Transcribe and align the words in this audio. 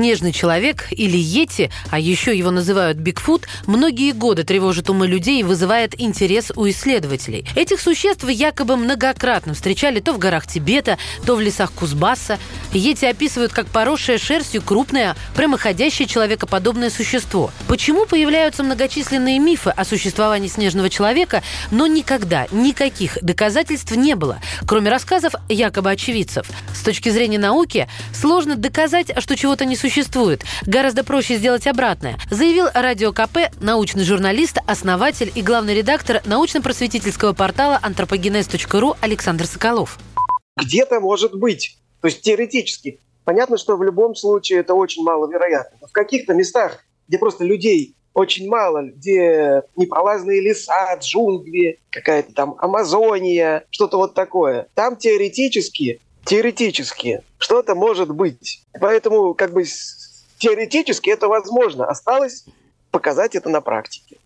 Снежный 0.00 0.32
человек 0.32 0.86
или 0.92 1.18
Йети, 1.18 1.70
а 1.90 1.98
еще 1.98 2.34
его 2.34 2.50
называют 2.50 2.96
Бигфут, 2.96 3.46
многие 3.66 4.12
годы 4.12 4.44
тревожит 4.44 4.88
умы 4.88 5.06
людей 5.06 5.40
и 5.40 5.42
вызывает 5.42 6.00
интерес 6.00 6.50
у 6.56 6.66
исследователей. 6.70 7.44
Этих 7.54 7.82
существ 7.82 8.26
якобы 8.26 8.78
многократно 8.78 9.52
встречали 9.52 10.00
то 10.00 10.14
в 10.14 10.18
горах 10.18 10.46
Тибета, 10.46 10.96
то 11.26 11.36
в 11.36 11.40
лесах 11.42 11.70
Кузбасса. 11.72 12.38
Йети 12.72 13.04
описывают 13.04 13.52
как 13.52 13.66
поросшее 13.66 14.16
шерстью 14.16 14.62
крупное, 14.62 15.16
прямоходящее 15.36 16.08
человекоподобное 16.08 16.88
существо. 16.88 17.50
Почему 17.68 18.06
появляются 18.06 18.62
многочисленные 18.62 19.38
мифы 19.38 19.68
о 19.68 19.84
существовании 19.84 20.48
снежного 20.48 20.88
человека, 20.88 21.42
но 21.70 21.86
никогда 21.86 22.46
никаких 22.52 23.18
доказательств 23.20 23.94
не 23.94 24.14
было, 24.14 24.40
кроме 24.66 24.88
рассказов 24.88 25.34
якобы 25.50 25.90
очевидцев? 25.90 26.46
С 26.72 26.80
точки 26.80 27.10
зрения 27.10 27.38
науки 27.38 27.86
сложно 28.14 28.56
доказать, 28.56 29.08
что 29.18 29.36
чего-то 29.36 29.66
не 29.66 29.76
существует. 29.76 29.89
Гораздо 30.66 31.04
проще 31.04 31.36
сделать 31.36 31.66
обратное, 31.66 32.18
заявил 32.30 32.66
Радио 32.72 33.12
КП 33.12 33.52
научный 33.60 34.04
журналист, 34.04 34.58
основатель 34.66 35.30
и 35.34 35.42
главный 35.42 35.74
редактор 35.74 36.22
научно-просветительского 36.24 37.32
портала 37.32 37.78
антропогенез.ру 37.82 38.96
Александр 39.00 39.46
Соколов. 39.46 39.98
Где-то 40.56 41.00
может 41.00 41.34
быть. 41.34 41.78
То 42.00 42.08
есть 42.08 42.22
теоретически. 42.22 43.00
Понятно, 43.24 43.58
что 43.58 43.76
в 43.76 43.82
любом 43.82 44.14
случае 44.14 44.60
это 44.60 44.74
очень 44.74 45.02
маловероятно. 45.02 45.78
Но 45.80 45.86
в 45.86 45.92
каких-то 45.92 46.34
местах, 46.34 46.84
где 47.08 47.18
просто 47.18 47.44
людей 47.44 47.94
очень 48.14 48.48
мало, 48.48 48.82
где 48.82 49.62
непролазные 49.76 50.40
леса, 50.40 50.96
джунгли, 50.98 51.78
какая-то 51.90 52.32
там 52.34 52.56
Амазония, 52.58 53.64
что-то 53.70 53.98
вот 53.98 54.14
такое. 54.14 54.68
Там 54.74 54.96
теоретически 54.96 56.00
теоретически 56.30 57.24
что-то 57.38 57.74
может 57.74 58.14
быть. 58.14 58.62
Поэтому 58.80 59.34
как 59.34 59.52
бы 59.52 59.64
теоретически 60.38 61.10
это 61.10 61.26
возможно. 61.26 61.86
Осталось 61.86 62.44
показать 62.92 63.34
это 63.34 63.48
на 63.48 63.60
практике. 63.60 64.16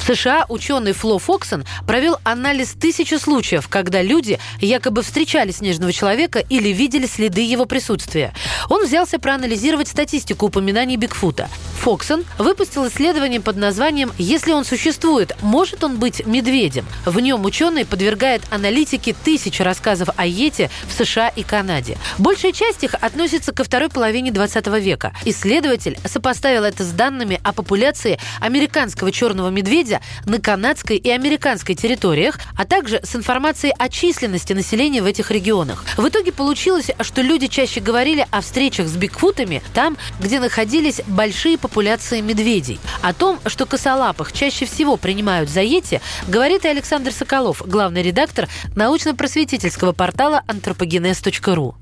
В 0.00 0.06
США 0.06 0.46
ученый 0.48 0.92
Фло 0.92 1.18
Фоксон 1.18 1.64
провел 1.86 2.16
анализ 2.24 2.70
тысячи 2.72 3.14
случаев, 3.16 3.68
когда 3.68 4.00
люди 4.00 4.40
якобы 4.58 5.02
встречали 5.02 5.50
снежного 5.52 5.92
человека 5.92 6.38
или 6.38 6.70
видели 6.70 7.06
следы 7.06 7.42
его 7.42 7.66
присутствия. 7.66 8.32
Он 8.70 8.86
взялся 8.86 9.18
проанализировать 9.18 9.88
статистику 9.88 10.46
упоминаний 10.46 10.96
Бигфута. 10.96 11.50
Фоксон 11.80 12.24
выпустил 12.38 12.88
исследование 12.88 13.40
под 13.40 13.56
названием 13.56 14.10
«Если 14.18 14.52
он 14.52 14.64
существует, 14.64 15.36
может 15.42 15.84
он 15.84 15.98
быть 15.98 16.26
медведем?». 16.26 16.86
В 17.04 17.20
нем 17.20 17.44
ученый 17.44 17.84
подвергает 17.84 18.42
аналитике 18.50 19.14
тысячи 19.24 19.62
рассказов 19.62 20.08
о 20.16 20.26
Йете 20.26 20.70
в 20.88 20.92
США 20.92 21.28
и 21.28 21.42
Канаде. 21.42 21.96
Большая 22.18 22.52
часть 22.52 22.84
их 22.84 22.94
относится 22.94 23.52
ко 23.52 23.64
второй 23.64 23.90
половине 23.90 24.30
20 24.30 24.66
века. 24.78 25.12
Исследователь 25.24 25.98
сопоставил 26.04 26.64
это 26.64 26.84
с 26.84 26.90
данными 26.90 27.38
о 27.44 27.52
популяции 27.52 28.18
американского 28.40 29.12
черного 29.12 29.50
медведя 29.50 29.89
на 30.26 30.40
канадской 30.40 30.96
и 30.96 31.10
американской 31.10 31.74
территориях, 31.74 32.38
а 32.56 32.64
также 32.64 33.00
с 33.02 33.16
информацией 33.16 33.72
о 33.78 33.88
численности 33.88 34.52
населения 34.52 35.02
в 35.02 35.06
этих 35.06 35.30
регионах. 35.30 35.84
В 35.96 36.06
итоге 36.06 36.32
получилось, 36.32 36.90
что 37.00 37.22
люди 37.22 37.46
чаще 37.46 37.80
говорили 37.80 38.26
о 38.30 38.40
встречах 38.40 38.86
с 38.86 38.96
бигфутами 38.96 39.62
там, 39.74 39.96
где 40.20 40.40
находились 40.40 41.00
большие 41.06 41.58
популяции 41.58 42.20
медведей. 42.20 42.78
О 43.02 43.12
том, 43.14 43.40
что 43.46 43.66
косолапых 43.66 44.32
чаще 44.32 44.66
всего 44.66 44.96
принимают 44.96 45.50
за 45.50 45.62
йети, 45.62 46.00
говорит 46.28 46.64
и 46.64 46.68
Александр 46.68 47.12
Соколов, 47.12 47.62
главный 47.66 48.02
редактор 48.02 48.48
научно-просветительского 48.76 49.92
портала 49.92 50.42
антропогенез.ру. 50.46 51.74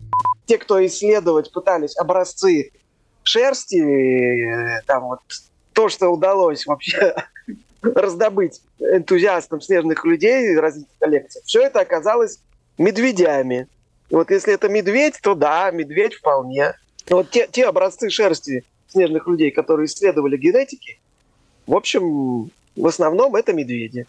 Те, 0.47 0.59
кто 0.59 0.85
исследовать 0.87 1.53
пытались 1.53 1.97
образцы 1.97 2.71
шерсти, 3.23 3.77
э, 3.77 4.83
там 4.87 5.05
вот 5.05 5.21
то, 5.73 5.89
что 5.89 6.09
удалось 6.09 6.67
вообще 6.67 7.15
раздобыть 7.83 8.61
энтузиастам 8.79 9.61
снежных 9.61 10.05
людей 10.05 10.57
различных 10.57 10.97
коллекций, 10.99 11.43
все 11.45 11.63
это 11.63 11.81
оказалось 11.81 12.41
медведями. 12.77 13.69
И 14.11 14.15
вот 14.15 14.31
если 14.31 14.55
это 14.55 14.69
медведь, 14.69 15.19
то 15.23 15.35
да, 15.35 15.71
медведь 15.71 16.15
вполне. 16.15 16.75
Но 17.09 17.19
вот 17.19 17.31
те, 17.31 17.49
те 17.51 17.67
образцы 17.67 18.11
шерсти, 18.11 18.65
снежных 18.89 19.27
людей, 19.27 19.51
которые 19.51 19.87
исследовали 19.87 20.37
генетики, 20.37 20.99
в 21.67 21.75
общем, 21.75 22.51
в 22.77 22.87
основном 22.87 23.37
это 23.37 23.53
медведи. 23.53 24.07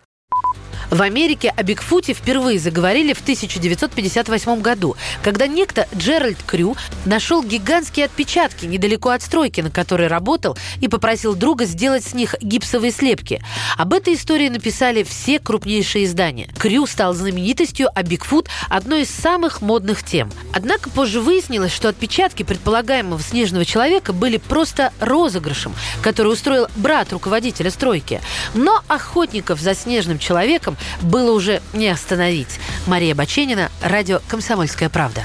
В 0.92 1.04
Америке 1.04 1.54
о 1.56 1.62
Бигфуте 1.62 2.14
впервые 2.14 2.58
заговорили 2.58 3.14
в 3.14 3.22
1958 3.22 4.60
году, 4.60 4.96
когда 5.22 5.46
некто 5.46 5.88
Джеральд 5.96 6.42
Крю 6.42 6.76
нашел 7.06 7.44
гигантские 7.44 8.08
отпечатки 8.08 8.66
недалеко 8.66 9.10
от 9.10 9.22
стройки, 9.22 9.62
на 9.62 9.70
которой 9.70 10.08
работал, 10.08 10.58
и 10.82 10.88
попросил 10.88 11.36
друга 11.36 11.66
сделать 11.66 12.04
с 12.04 12.16
них 12.16 12.34
гипсовые 12.42 12.92
слепки. 12.92 13.40
Об 13.78 13.94
этой 13.94 14.16
истории 14.16 14.50
написали 14.50 15.04
все 15.04 15.38
крупнейшие 15.38 16.06
издания. 16.06 16.50
Крю 16.58 16.88
стал 16.88 17.14
знаменитостью, 17.14 17.90
а 17.94 18.02
Бигфут– 18.02 18.50
одной 18.70 19.04
из 19.04 19.12
самых 19.12 19.62
модных 19.62 20.04
тем. 20.04 20.32
Однако 20.54 20.90
позже 20.90 21.22
выяснилось, 21.22 21.72
что 21.72 21.90
отпечатки 21.90 22.42
предполагаемого 22.42 23.22
снежного 23.22 23.64
человека 23.64 24.12
были 24.12 24.38
просто 24.38 24.92
розыгрышем, 25.00 25.76
который 26.02 26.34
устроил 26.34 26.68
брат 26.76 27.14
руководителя 27.14 27.70
стройки. 27.70 28.22
Но 28.56 28.82
охотников 28.88 29.62
за 29.62 29.76
снежным 29.76 30.18
человеком 30.18 30.78
было 31.02 31.32
уже 31.32 31.62
не 31.74 31.88
остановить. 31.88 32.60
Мария 32.88 33.16
Баченина, 33.16 33.72
радио 33.82 34.22
«Комсомольская 34.28 34.90
правда». 34.90 35.24